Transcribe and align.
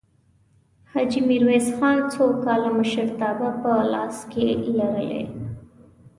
حاجي 0.91 1.21
میرویس 1.29 1.67
خان 1.77 1.97
څو 2.13 2.23
کاله 2.43 2.69
مشرتابه 2.79 3.49
په 3.61 3.71
لاس 3.93 4.17
کې 4.31 4.45
لرلې؟ 4.77 5.21